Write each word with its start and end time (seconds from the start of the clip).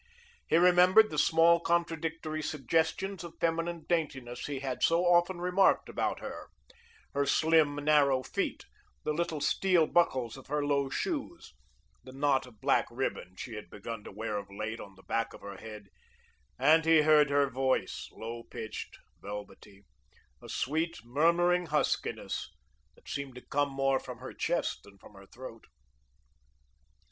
He 0.47 0.55
remembered 0.57 1.11
the 1.11 1.19
small 1.19 1.59
contradictory 1.59 2.41
suggestions 2.41 3.23
of 3.23 3.37
feminine 3.39 3.85
daintiness 3.87 4.47
he 4.47 4.61
had 4.61 4.81
so 4.81 5.05
often 5.05 5.39
remarked 5.39 5.87
about 5.89 6.21
her, 6.21 6.47
her 7.13 7.27
slim, 7.27 7.75
narrow 7.75 8.23
feet, 8.23 8.65
the 9.03 9.13
little 9.13 9.39
steel 9.39 9.85
buckles 9.85 10.37
of 10.37 10.47
her 10.47 10.65
low 10.65 10.89
shoes, 10.89 11.53
the 12.03 12.13
knot 12.13 12.47
of 12.47 12.59
black 12.59 12.87
ribbon 12.89 13.35
she 13.37 13.53
had 13.53 13.69
begun 13.69 14.03
to 14.03 14.11
wear 14.11 14.37
of 14.37 14.49
late 14.49 14.79
on 14.79 14.95
the 14.95 15.03
back 15.03 15.35
of 15.35 15.41
her 15.41 15.57
head, 15.57 15.89
and 16.57 16.83
he 16.83 17.03
heard 17.03 17.29
her 17.29 17.47
voice, 17.51 18.09
low 18.11 18.41
pitched, 18.41 18.97
velvety, 19.21 19.83
a 20.41 20.49
sweet, 20.49 20.97
murmuring 21.05 21.67
huskiness 21.67 22.49
that 22.95 23.07
seemed 23.07 23.35
to 23.35 23.41
come 23.51 23.69
more 23.69 23.99
from 23.99 24.17
her 24.17 24.33
chest 24.33 24.81
than 24.81 24.97
from 24.97 25.13
her 25.13 25.27
throat. 25.27 25.65